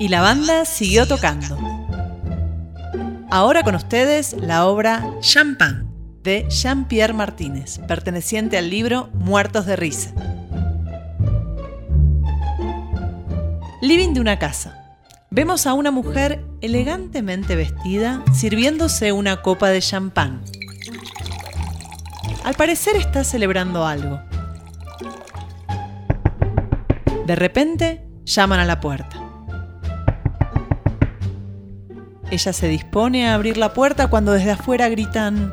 Y 0.00 0.08
la 0.08 0.22
banda 0.22 0.64
siguió 0.64 1.06
tocando. 1.06 1.58
Ahora 3.30 3.62
con 3.62 3.74
ustedes 3.74 4.32
la 4.32 4.64
obra 4.66 5.04
Champagne 5.20 5.84
de 6.22 6.46
Jean-Pierre 6.48 7.12
Martínez, 7.12 7.80
perteneciente 7.86 8.56
al 8.56 8.70
libro 8.70 9.10
Muertos 9.12 9.66
de 9.66 9.76
Risa. 9.76 10.14
Living 13.82 14.14
de 14.14 14.20
una 14.20 14.38
casa. 14.38 14.96
Vemos 15.30 15.66
a 15.66 15.74
una 15.74 15.90
mujer 15.90 16.46
elegantemente 16.62 17.54
vestida 17.54 18.24
sirviéndose 18.32 19.12
una 19.12 19.42
copa 19.42 19.68
de 19.68 19.82
champán. 19.82 20.42
Al 22.42 22.54
parecer 22.54 22.96
está 22.96 23.22
celebrando 23.22 23.84
algo. 23.84 24.18
De 27.26 27.36
repente 27.36 28.02
llaman 28.24 28.60
a 28.60 28.64
la 28.64 28.80
puerta. 28.80 29.29
Ella 32.30 32.52
se 32.52 32.68
dispone 32.68 33.28
a 33.28 33.34
abrir 33.34 33.56
la 33.56 33.72
puerta 33.72 34.08
cuando 34.08 34.32
desde 34.32 34.52
afuera 34.52 34.88
gritan 34.88 35.52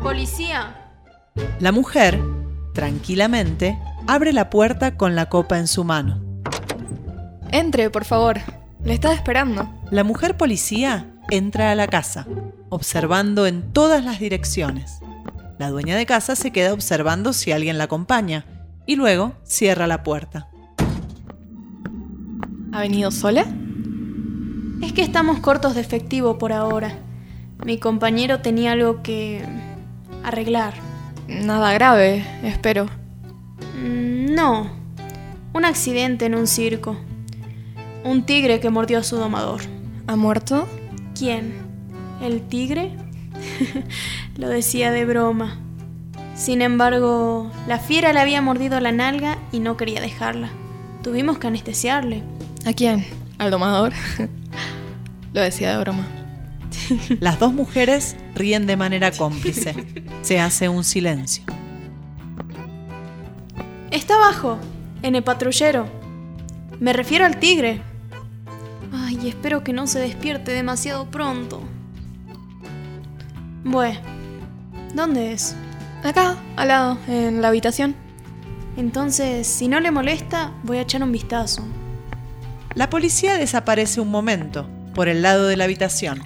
¡Policía! 0.00 0.74
La 1.60 1.70
mujer, 1.70 2.20
tranquilamente, 2.74 3.78
abre 4.06 4.32
la 4.32 4.50
puerta 4.50 4.96
con 4.96 5.14
la 5.14 5.28
copa 5.28 5.58
en 5.58 5.66
su 5.68 5.84
mano. 5.84 6.20
Entre, 7.52 7.90
por 7.90 8.04
favor. 8.04 8.40
Le 8.84 8.94
estaba 8.94 9.14
esperando. 9.14 9.68
La 9.90 10.04
mujer 10.04 10.36
policía 10.36 11.06
entra 11.30 11.70
a 11.70 11.74
la 11.74 11.88
casa, 11.88 12.26
observando 12.68 13.46
en 13.46 13.72
todas 13.72 14.04
las 14.04 14.18
direcciones. 14.18 15.00
La 15.58 15.70
dueña 15.70 15.96
de 15.96 16.06
casa 16.06 16.36
se 16.36 16.50
queda 16.50 16.72
observando 16.72 17.32
si 17.32 17.52
alguien 17.52 17.78
la 17.78 17.84
acompaña 17.84 18.44
y 18.84 18.96
luego 18.96 19.34
cierra 19.44 19.86
la 19.86 20.02
puerta. 20.02 20.48
¿Ha 22.72 22.80
venido 22.80 23.10
sola? 23.10 23.46
Es 24.82 24.92
que 24.92 25.02
estamos 25.02 25.40
cortos 25.40 25.74
de 25.74 25.80
efectivo 25.80 26.38
por 26.38 26.52
ahora. 26.52 26.98
Mi 27.64 27.78
compañero 27.78 28.40
tenía 28.40 28.72
algo 28.72 29.02
que 29.02 29.42
arreglar. 30.22 30.74
Nada 31.28 31.72
grave, 31.72 32.24
espero. 32.42 32.86
Mm, 33.80 34.34
No. 34.34 34.70
Un 35.54 35.64
accidente 35.64 36.26
en 36.26 36.34
un 36.34 36.46
circo. 36.46 36.96
Un 38.04 38.24
tigre 38.24 38.60
que 38.60 38.68
mordió 38.70 38.98
a 38.98 39.02
su 39.02 39.16
domador. 39.16 39.62
¿Ha 40.06 40.14
muerto? 40.16 40.68
¿Quién? 41.18 41.54
¿El 42.20 42.42
tigre? 42.42 42.92
Lo 44.36 44.48
decía 44.48 44.90
de 44.90 45.06
broma. 45.06 45.58
Sin 46.34 46.60
embargo, 46.60 47.50
la 47.66 47.78
fiera 47.78 48.12
le 48.12 48.20
había 48.20 48.42
mordido 48.42 48.78
la 48.80 48.92
nalga 48.92 49.38
y 49.50 49.60
no 49.60 49.78
quería 49.78 50.02
dejarla. 50.02 50.50
Tuvimos 51.02 51.38
que 51.38 51.46
anestesiarle. 51.46 52.22
¿A 52.66 52.74
quién? 52.74 53.06
¿Al 53.38 53.50
domador? 53.50 53.92
Lo 55.36 55.42
decía 55.42 55.72
de 55.72 55.76
broma. 55.76 56.06
Las 57.20 57.38
dos 57.38 57.52
mujeres 57.52 58.16
ríen 58.34 58.66
de 58.66 58.78
manera 58.78 59.10
cómplice. 59.10 59.74
Se 60.22 60.40
hace 60.40 60.70
un 60.70 60.82
silencio. 60.82 61.44
Está 63.90 64.14
abajo, 64.14 64.58
en 65.02 65.14
el 65.14 65.22
patrullero. 65.22 65.88
Me 66.80 66.94
refiero 66.94 67.26
al 67.26 67.36
tigre. 67.36 67.82
Ay, 68.94 69.28
espero 69.28 69.62
que 69.62 69.74
no 69.74 69.86
se 69.86 69.98
despierte 69.98 70.52
demasiado 70.52 71.10
pronto. 71.10 71.60
Bueno, 73.62 74.00
¿dónde 74.94 75.34
es? 75.34 75.54
Acá, 76.02 76.38
al 76.56 76.68
lado, 76.68 76.98
en 77.08 77.42
la 77.42 77.48
habitación. 77.48 77.94
Entonces, 78.78 79.46
si 79.46 79.68
no 79.68 79.80
le 79.80 79.90
molesta, 79.90 80.54
voy 80.62 80.78
a 80.78 80.82
echar 80.82 81.02
un 81.02 81.12
vistazo. 81.12 81.62
La 82.74 82.88
policía 82.88 83.36
desaparece 83.36 84.00
un 84.00 84.10
momento 84.10 84.66
por 84.96 85.08
el 85.08 85.20
lado 85.20 85.46
de 85.46 85.58
la 85.58 85.64
habitación. 85.64 86.22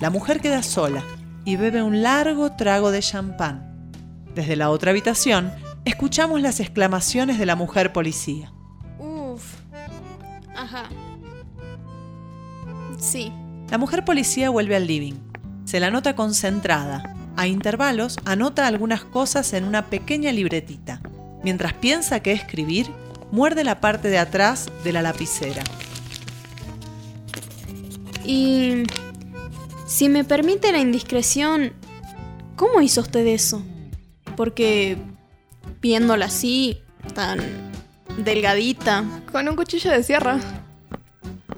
La 0.00 0.08
mujer 0.08 0.40
queda 0.40 0.62
sola 0.62 1.04
y 1.44 1.56
bebe 1.56 1.82
un 1.82 2.02
largo 2.02 2.52
trago 2.52 2.90
de 2.90 3.00
champán. 3.00 3.92
Desde 4.34 4.56
la 4.56 4.70
otra 4.70 4.92
habitación, 4.92 5.52
escuchamos 5.84 6.40
las 6.40 6.58
exclamaciones 6.58 7.38
de 7.38 7.44
la 7.44 7.54
mujer 7.54 7.92
policía. 7.92 8.50
Uf. 8.98 9.44
Ajá. 10.56 10.88
Sí. 12.98 13.30
La 13.70 13.76
mujer 13.76 14.06
policía 14.06 14.48
vuelve 14.48 14.74
al 14.74 14.86
living. 14.86 15.16
Se 15.66 15.78
la 15.78 15.90
nota 15.90 16.16
concentrada. 16.16 17.14
A 17.36 17.46
intervalos 17.46 18.16
anota 18.24 18.66
algunas 18.66 19.04
cosas 19.04 19.52
en 19.52 19.64
una 19.64 19.86
pequeña 19.90 20.32
libretita. 20.32 21.02
Mientras 21.44 21.74
piensa 21.74 22.20
que 22.20 22.32
escribir, 22.32 22.90
muerde 23.30 23.64
la 23.64 23.80
parte 23.82 24.08
de 24.08 24.18
atrás 24.18 24.70
de 24.82 24.92
la 24.94 25.02
lapicera. 25.02 25.62
Y... 28.28 28.84
Si 29.86 30.10
me 30.10 30.22
permite 30.22 30.70
la 30.70 30.78
indiscreción, 30.78 31.72
¿cómo 32.56 32.82
hizo 32.82 33.00
usted 33.00 33.26
eso? 33.26 33.62
Porque 34.36 34.98
viéndola 35.80 36.26
así, 36.26 36.82
tan 37.14 37.40
delgadita, 38.18 39.02
Con 39.32 39.48
un 39.48 39.56
cuchillo 39.56 39.90
de 39.90 40.02
sierra. 40.02 40.38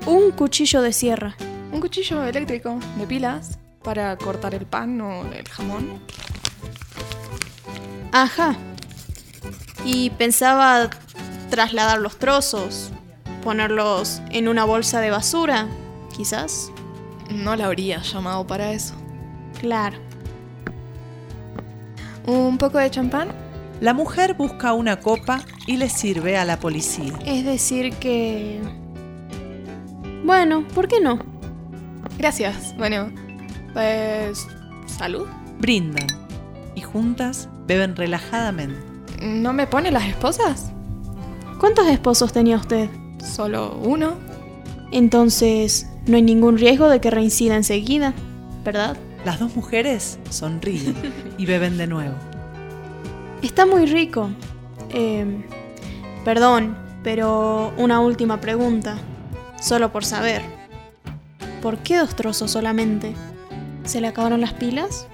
un 0.06 0.30
cuchillo 0.30 0.80
de 0.80 0.92
sierra. 0.92 1.36
Un 1.72 1.80
cuchillo 1.80 2.22
eléctrico 2.22 2.78
de 2.98 3.06
pilas 3.08 3.58
para 3.82 4.16
cortar 4.16 4.54
el 4.54 4.64
pan 4.64 5.00
o 5.00 5.24
el 5.32 5.48
jamón. 5.48 5.98
Ajá. 8.12 8.54
Y 9.84 10.10
pensaba 10.10 10.88
trasladar 11.50 11.98
los 11.98 12.16
trozos, 12.16 12.90
ponerlos 13.42 14.22
en 14.30 14.46
una 14.46 14.64
bolsa 14.64 15.00
de 15.00 15.10
basura, 15.10 15.66
quizás. 16.16 16.70
No 17.30 17.56
la 17.56 17.66
habría 17.66 18.02
llamado 18.02 18.46
para 18.46 18.72
eso. 18.72 18.94
Claro. 19.60 19.98
¿Un 22.26 22.58
poco 22.58 22.78
de 22.78 22.90
champán? 22.90 23.28
La 23.80 23.94
mujer 23.94 24.34
busca 24.34 24.74
una 24.74 25.00
copa 25.00 25.40
y 25.66 25.76
le 25.76 25.88
sirve 25.88 26.36
a 26.36 26.44
la 26.44 26.58
policía. 26.58 27.14
Es 27.24 27.44
decir 27.44 27.94
que... 27.94 28.60
Bueno, 30.24 30.66
¿por 30.74 30.86
qué 30.86 31.00
no? 31.00 31.18
Gracias. 32.18 32.76
Bueno, 32.76 33.10
pues... 33.72 34.46
Salud. 34.86 35.26
Brindan 35.58 36.06
y 36.74 36.82
juntas 36.82 37.48
beben 37.66 37.96
relajadamente. 37.96 38.76
¿No 39.22 39.52
me 39.52 39.66
pone 39.66 39.90
las 39.90 40.04
esposas? 40.04 40.72
¿Cuántos 41.58 41.86
esposos 41.88 42.32
tenía 42.32 42.56
usted? 42.56 42.88
Solo 43.22 43.78
uno. 43.82 44.14
Entonces, 44.92 45.86
no 46.06 46.16
hay 46.16 46.22
ningún 46.22 46.58
riesgo 46.58 46.88
de 46.88 47.00
que 47.00 47.10
reincida 47.10 47.56
enseguida, 47.56 48.14
¿verdad? 48.64 48.96
Las 49.24 49.38
dos 49.38 49.54
mujeres 49.54 50.18
sonríen 50.30 50.94
y 51.38 51.46
beben 51.46 51.78
de 51.78 51.86
nuevo. 51.86 52.14
Está 53.42 53.66
muy 53.66 53.86
rico. 53.86 54.30
Eh, 54.90 55.44
perdón, 56.24 56.76
pero 57.02 57.72
una 57.76 58.00
última 58.00 58.40
pregunta. 58.40 58.98
Solo 59.60 59.92
por 59.92 60.04
saber. 60.04 60.42
¿Por 61.62 61.78
qué 61.78 61.98
dos 61.98 62.16
trozos 62.16 62.50
solamente? 62.50 63.14
¿Se 63.84 64.00
le 64.00 64.08
acabaron 64.08 64.40
las 64.40 64.54
pilas? 64.54 65.06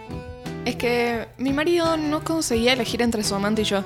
Es 0.65 0.77
que 0.77 1.29
mi 1.39 1.53
marido 1.53 1.97
no 1.97 2.25
conseguía 2.25 2.73
elegir 2.73 3.03
entre 3.03 3.23
su 3.25 3.35
amante 3.35 3.63
y 3.63 3.65
yo. 3.65 3.85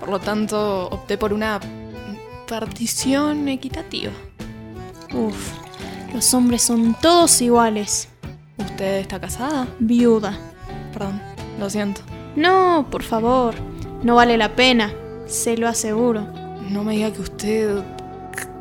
Por 0.00 0.10
lo 0.10 0.20
tanto, 0.20 0.88
opté 0.88 1.16
por 1.16 1.32
una 1.32 1.60
partición 2.46 3.48
equitativa. 3.48 4.12
Uf, 5.14 5.52
los 6.12 6.34
hombres 6.34 6.62
son 6.62 6.96
todos 7.00 7.40
iguales. 7.40 8.08
¿Usted 8.58 8.98
está 8.98 9.20
casada? 9.20 9.68
Viuda. 9.78 10.36
Perdón, 10.92 11.22
lo 11.58 11.70
siento. 11.70 12.00
No, 12.34 12.86
por 12.90 13.02
favor. 13.02 13.54
No 14.02 14.16
vale 14.16 14.36
la 14.36 14.56
pena. 14.56 14.92
Se 15.26 15.56
lo 15.56 15.68
aseguro. 15.68 16.26
No 16.70 16.82
me 16.82 16.94
diga 16.94 17.12
que 17.12 17.20
usted... 17.20 17.82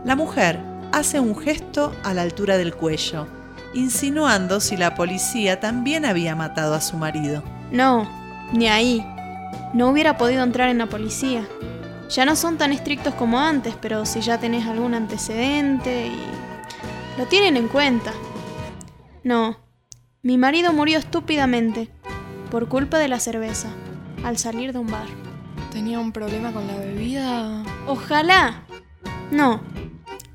La 0.06 0.16
mujer 0.16 0.60
hace 0.92 1.20
un 1.20 1.36
gesto 1.36 1.96
a 2.04 2.14
la 2.14 2.22
altura 2.22 2.58
del 2.58 2.76
cuello, 2.76 3.26
insinuando 3.74 4.60
si 4.60 4.78
la 4.78 4.96
policía 4.96 5.60
también 5.60 6.06
había 6.06 6.36
matado 6.36 6.76
a 6.76 6.82
su 6.82 6.98
marido. 6.98 7.42
No, 7.72 8.08
ni 8.54 8.68
ahí. 8.68 9.06
No 9.74 9.90
hubiera 9.90 10.18
podido 10.18 10.44
entrar 10.44 10.70
en 10.70 10.78
la 10.78 10.86
policía. 10.86 11.48
Ya 12.10 12.26
no 12.26 12.36
son 12.36 12.58
tan 12.58 12.72
estrictos 12.72 13.14
como 13.16 13.40
antes, 13.40 13.76
pero 13.82 14.06
si 14.06 14.22
ya 14.22 14.38
tenés 14.38 14.68
algún 14.68 14.94
antecedente 14.94 16.08
y... 16.08 16.24
Lo 17.18 17.26
tienen 17.28 17.58
en 17.58 17.68
cuenta. 17.68 18.12
No, 19.24 19.58
mi 20.22 20.38
marido 20.38 20.74
murió 20.74 21.00
estúpidamente, 21.00 21.90
por 22.50 22.68
culpa 22.68 22.98
de 22.98 23.08
la 23.08 23.20
cerveza, 23.20 23.70
al 24.24 24.38
salir 24.38 24.74
de 24.74 24.80
un 24.80 24.88
bar. 24.88 25.08
¿Tenía 25.72 26.00
un 26.00 26.12
problema 26.12 26.52
con 26.52 26.66
la 26.68 26.78
bebida? 26.78 27.64
Ojalá. 27.88 28.64
No, 29.32 29.62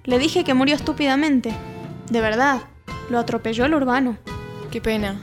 le 0.04 0.18
dije 0.18 0.44
que 0.44 0.54
murió 0.54 0.74
estúpidamente. 0.74 1.52
De 2.10 2.20
verdad, 2.20 2.60
lo 3.10 3.18
atropelló 3.18 3.66
el 3.66 3.74
urbano. 3.74 4.18
Qué 4.70 4.80
pena. 4.80 5.20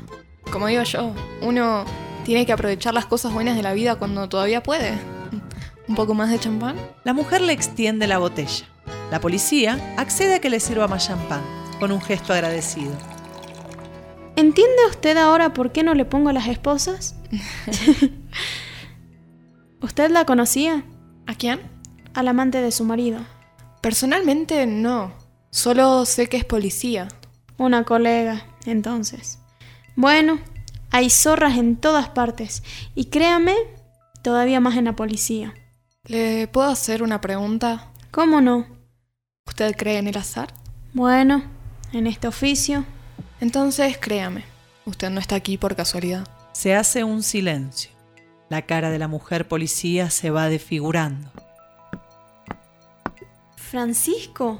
Como 0.51 0.67
digo 0.67 0.83
yo, 0.83 1.13
uno 1.41 1.85
tiene 2.23 2.45
que 2.45 2.53
aprovechar 2.53 2.93
las 2.93 3.05
cosas 3.05 3.33
buenas 3.33 3.55
de 3.55 3.63
la 3.63 3.73
vida 3.73 3.95
cuando 3.95 4.29
todavía 4.29 4.63
puede. 4.63 4.93
¿Un 5.87 5.95
poco 5.95 6.13
más 6.13 6.31
de 6.31 6.39
champán? 6.39 6.75
La 7.03 7.13
mujer 7.13 7.41
le 7.41 7.53
extiende 7.53 8.07
la 8.07 8.17
botella. 8.17 8.65
La 9.11 9.21
policía 9.21 9.93
accede 9.97 10.35
a 10.35 10.39
que 10.39 10.49
le 10.49 10.59
sirva 10.59 10.87
más 10.87 11.07
champán. 11.07 11.41
con 11.79 11.91
un 11.91 12.01
gesto 12.01 12.31
agradecido. 12.31 12.93
¿Entiende 14.37 14.85
usted 14.89 15.17
ahora 15.17 15.53
por 15.53 15.73
qué 15.73 15.83
no 15.83 15.93
le 15.93 16.05
pongo 16.05 16.31
las 16.31 16.47
esposas? 16.47 17.15
¿Usted 19.81 20.09
la 20.09 20.25
conocía? 20.25 20.85
¿A 21.27 21.35
quién? 21.35 21.59
Al 22.13 22.29
amante 22.29 22.61
de 22.61 22.71
su 22.71 22.85
marido. 22.85 23.19
Personalmente 23.81 24.65
no. 24.65 25.13
Solo 25.51 26.05
sé 26.05 26.27
que 26.27 26.37
es 26.37 26.45
policía. 26.45 27.09
Una 27.57 27.83
colega, 27.83 28.45
entonces. 28.65 29.39
Bueno, 29.95 30.39
hay 30.91 31.09
zorras 31.09 31.57
en 31.57 31.75
todas 31.75 32.09
partes. 32.09 32.63
Y 32.95 33.05
créame, 33.05 33.55
todavía 34.21 34.59
más 34.59 34.77
en 34.77 34.85
la 34.85 34.95
policía. 34.95 35.53
¿Le 36.07 36.47
puedo 36.47 36.69
hacer 36.69 37.01
una 37.01 37.19
pregunta? 37.19 37.87
¿Cómo 38.11 38.39
no? 38.39 38.67
¿Usted 39.47 39.75
cree 39.75 39.97
en 39.97 40.07
el 40.07 40.15
azar? 40.17 40.53
Bueno, 40.93 41.43
en 41.93 42.05
este 42.05 42.27
oficio. 42.27 42.85
Entonces 43.41 43.97
créame, 43.97 44.45
usted 44.85 45.09
no 45.09 45.19
está 45.19 45.35
aquí 45.35 45.57
por 45.57 45.75
casualidad. 45.75 46.27
Se 46.53 46.75
hace 46.75 47.03
un 47.03 47.23
silencio. 47.23 47.89
La 48.49 48.61
cara 48.61 48.91
de 48.91 48.99
la 48.99 49.07
mujer 49.07 49.47
policía 49.47 50.11
se 50.11 50.29
va 50.29 50.47
desfigurando. 50.47 51.31
¿Francisco? 53.55 54.59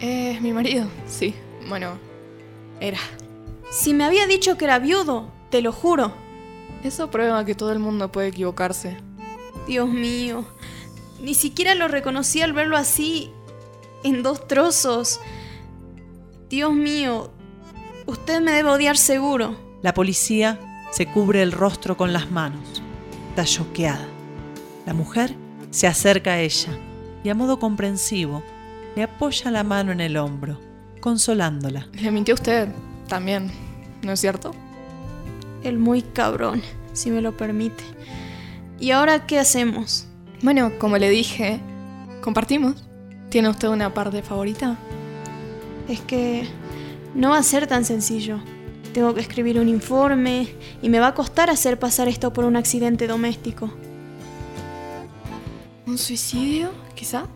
Es 0.00 0.38
mi 0.42 0.52
marido, 0.52 0.86
sí. 1.06 1.34
Bueno, 1.66 1.98
era. 2.78 3.00
Si 3.70 3.94
me 3.94 4.04
había 4.04 4.26
dicho 4.26 4.58
que 4.58 4.66
era 4.66 4.78
viudo, 4.78 5.30
te 5.50 5.62
lo 5.62 5.72
juro. 5.72 6.12
Eso 6.84 7.10
prueba 7.10 7.46
que 7.46 7.54
todo 7.54 7.72
el 7.72 7.78
mundo 7.78 8.12
puede 8.12 8.28
equivocarse. 8.28 8.98
Dios 9.66 9.88
mío, 9.88 10.44
ni 11.20 11.34
siquiera 11.34 11.74
lo 11.74 11.88
reconocí 11.88 12.40
al 12.40 12.52
verlo 12.52 12.76
así, 12.76 13.30
en 14.04 14.22
dos 14.22 14.46
trozos. 14.46 15.20
Dios 16.48 16.72
mío, 16.72 17.32
usted 18.06 18.40
me 18.40 18.52
debe 18.52 18.70
odiar 18.70 18.96
seguro. 18.96 19.56
La 19.82 19.94
policía 19.94 20.60
se 20.92 21.06
cubre 21.06 21.42
el 21.42 21.52
rostro 21.52 21.96
con 21.96 22.12
las 22.12 22.30
manos. 22.30 22.82
Está 23.30 23.44
choqueada. 23.44 24.06
La 24.86 24.94
mujer 24.94 25.34
se 25.70 25.86
acerca 25.86 26.32
a 26.32 26.40
ella 26.40 26.78
y 27.24 27.28
a 27.28 27.34
modo 27.34 27.58
comprensivo 27.58 28.42
le 28.94 29.02
apoya 29.02 29.50
la 29.50 29.64
mano 29.64 29.92
en 29.92 30.00
el 30.00 30.16
hombro, 30.16 30.58
consolándola. 31.00 31.88
Le 31.92 32.10
mintió 32.10 32.34
usted 32.34 32.68
también, 33.08 33.50
¿no 34.02 34.12
es 34.12 34.20
cierto? 34.20 34.52
El 35.62 35.78
muy 35.78 36.02
cabrón, 36.02 36.62
si 36.92 37.10
me 37.10 37.20
lo 37.20 37.36
permite. 37.36 37.82
¿Y 38.78 38.90
ahora 38.90 39.26
qué 39.26 39.38
hacemos? 39.38 40.06
Bueno, 40.42 40.72
como 40.78 40.98
le 40.98 41.08
dije, 41.10 41.60
compartimos. 42.20 42.74
¿Tiene 43.30 43.48
usted 43.48 43.68
una 43.68 43.92
parte 43.92 44.22
favorita? 44.22 44.76
Es 45.88 46.00
que 46.00 46.46
no 47.14 47.30
va 47.30 47.38
a 47.38 47.42
ser 47.42 47.66
tan 47.66 47.84
sencillo. 47.84 48.38
Tengo 48.92 49.14
que 49.14 49.20
escribir 49.20 49.58
un 49.58 49.68
informe 49.68 50.48
y 50.82 50.88
me 50.88 50.98
va 51.00 51.08
a 51.08 51.14
costar 51.14 51.50
hacer 51.50 51.78
pasar 51.78 52.08
esto 52.08 52.32
por 52.32 52.44
un 52.44 52.56
accidente 52.56 53.06
doméstico. 53.06 53.70
¿Un 55.86 55.98
suicidio, 55.98 56.70
quizá? 56.94 57.26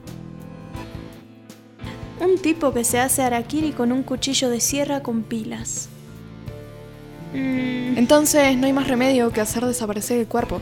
Un 2.21 2.39
tipo 2.39 2.73
que 2.73 2.85
se 2.85 2.99
hace 2.99 3.23
araquiri 3.23 3.73
con 3.73 3.93
un 3.93 4.03
cuchillo 4.03 4.51
de 4.51 4.61
sierra 4.61 5.03
con 5.03 5.23
pilas. 5.23 5.89
Mm, 7.33 7.97
Entonces 7.97 8.57
no 8.57 8.67
hay 8.67 8.73
más 8.73 8.89
remedio 8.89 9.31
que 9.31 9.41
hacer 9.41 9.65
desaparecer 9.65 10.19
el 10.19 10.27
cuerpo. 10.27 10.61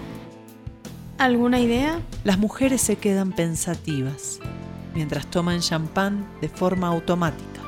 ¿Alguna 1.19 1.59
idea? 1.59 2.01
Las 2.23 2.39
mujeres 2.39 2.81
se 2.81 2.95
quedan 2.95 3.33
pensativas 3.33 4.39
mientras 4.95 5.27
toman 5.27 5.59
champán 5.59 6.25
de 6.41 6.49
forma 6.49 6.87
automática. 6.87 7.61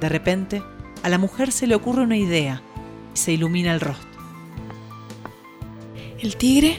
De 0.00 0.08
repente, 0.08 0.62
a 1.02 1.10
la 1.10 1.18
mujer 1.18 1.52
se 1.52 1.66
le 1.66 1.74
ocurre 1.74 2.02
una 2.02 2.16
idea 2.16 2.62
y 3.14 3.18
se 3.18 3.32
ilumina 3.32 3.74
el 3.74 3.80
rostro. 3.80 4.08
¿El 6.18 6.36
tigre? 6.36 6.78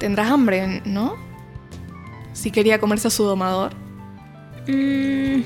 Tendrá 0.00 0.28
hambre, 0.28 0.82
¿no? 0.84 1.14
Si 2.32 2.50
quería 2.50 2.80
comerse 2.80 3.06
a 3.08 3.12
su 3.12 3.22
domador. 3.22 3.72
Mm, 4.66 5.42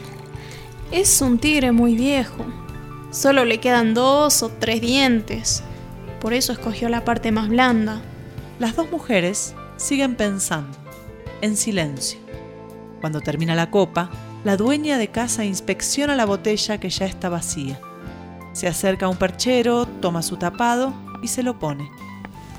es 0.90 1.20
un 1.20 1.38
tigre 1.38 1.70
muy 1.70 1.96
viejo. 1.96 2.46
Solo 3.10 3.44
le 3.44 3.60
quedan 3.60 3.92
dos 3.92 4.42
o 4.42 4.48
tres 4.48 4.80
dientes. 4.80 5.62
Por 6.20 6.32
eso 6.32 6.52
escogió 6.52 6.88
la 6.88 7.04
parte 7.04 7.30
más 7.30 7.50
blanda. 7.50 8.00
Las 8.58 8.76
dos 8.76 8.88
mujeres 8.90 9.52
siguen 9.76 10.14
pensando, 10.14 10.78
en 11.40 11.56
silencio. 11.56 12.20
Cuando 13.00 13.20
termina 13.20 13.56
la 13.56 13.70
copa, 13.70 14.10
la 14.44 14.56
dueña 14.56 14.96
de 14.96 15.08
casa 15.08 15.44
inspecciona 15.44 16.14
la 16.14 16.24
botella 16.24 16.78
que 16.78 16.88
ya 16.88 17.06
está 17.06 17.28
vacía. 17.28 17.80
Se 18.52 18.68
acerca 18.68 19.06
a 19.06 19.08
un 19.08 19.16
perchero, 19.16 19.86
toma 19.86 20.22
su 20.22 20.36
tapado 20.36 20.94
y 21.20 21.28
se 21.28 21.42
lo 21.42 21.58
pone. 21.58 21.90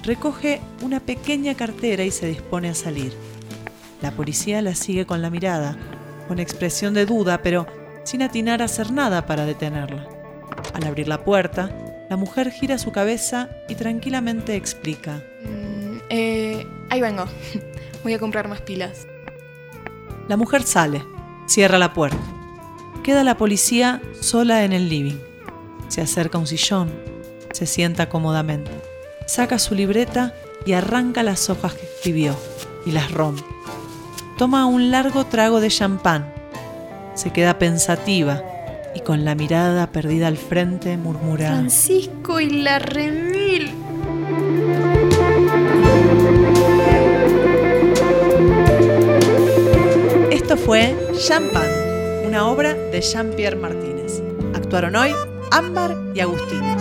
Recoge 0.03 0.59
una 0.81 0.99
pequeña 0.99 1.55
cartera 1.55 2.03
y 2.03 2.11
se 2.11 2.27
dispone 2.27 2.69
a 2.69 2.75
salir. 2.75 3.15
La 4.01 4.11
policía 4.11 4.61
la 4.61 4.75
sigue 4.75 5.05
con 5.05 5.21
la 5.21 5.29
mirada, 5.29 5.77
con 6.27 6.39
expresión 6.39 6.93
de 6.93 7.05
duda, 7.05 7.41
pero 7.41 7.67
sin 8.03 8.21
atinar 8.21 8.61
a 8.61 8.65
hacer 8.65 8.91
nada 8.91 9.25
para 9.25 9.45
detenerla. 9.45 10.09
Al 10.73 10.83
abrir 10.83 11.07
la 11.07 11.23
puerta, 11.23 11.71
la 12.09 12.17
mujer 12.17 12.51
gira 12.51 12.77
su 12.77 12.91
cabeza 12.91 13.49
y 13.69 13.75
tranquilamente 13.75 14.55
explica. 14.55 15.23
Eh, 16.17 16.65
ahí 16.89 17.01
vengo. 17.01 17.25
Voy 18.03 18.13
a 18.13 18.19
comprar 18.19 18.47
más 18.47 18.61
pilas. 18.61 19.05
La 20.29 20.37
mujer 20.37 20.63
sale, 20.63 21.03
cierra 21.45 21.77
la 21.77 21.93
puerta. 21.93 22.17
Queda 23.03 23.25
la 23.25 23.35
policía 23.35 24.01
sola 24.21 24.63
en 24.63 24.71
el 24.71 24.87
living. 24.87 25.19
Se 25.89 26.01
acerca 26.01 26.37
a 26.37 26.41
un 26.41 26.47
sillón, 26.47 26.89
se 27.51 27.65
sienta 27.65 28.07
cómodamente. 28.07 28.71
Saca 29.27 29.59
su 29.59 29.75
libreta 29.75 30.33
y 30.65 30.71
arranca 30.71 31.21
las 31.21 31.49
hojas 31.49 31.73
que 31.73 31.83
escribió 31.83 32.35
y 32.85 32.91
las 32.91 33.11
rompe. 33.11 33.43
Toma 34.37 34.65
un 34.67 34.91
largo 34.91 35.25
trago 35.25 35.59
de 35.59 35.69
champán. 35.69 36.33
Se 37.13 37.31
queda 37.31 37.59
pensativa 37.59 38.41
y 38.95 39.01
con 39.01 39.25
la 39.25 39.35
mirada 39.35 39.91
perdida 39.91 40.27
al 40.27 40.37
frente 40.37 40.95
murmura. 40.95 41.49
Francisco 41.49 42.39
y 42.39 42.49
la 42.49 42.79
remil. 42.79 43.24
Champán, 51.27 51.67
una 52.23 52.47
obra 52.47 52.75
de 52.75 53.01
Jean-Pierre 53.01 53.55
Martínez. 53.55 54.21
Actuaron 54.53 54.95
hoy 54.95 55.11
Ámbar 55.49 55.97
y 56.13 56.19
Agustina. 56.19 56.77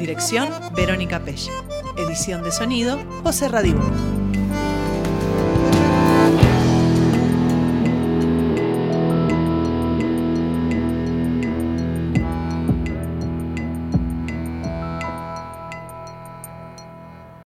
Dirección 0.00 0.48
Verónica 0.74 1.20
Pelle. 1.20 1.52
Edición 1.96 2.42
de 2.42 2.50
sonido 2.50 2.98
José 3.22 3.46
Radibú. 3.48 4.15